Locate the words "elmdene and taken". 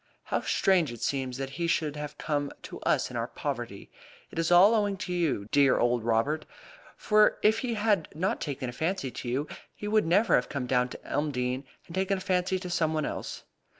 11.07-12.17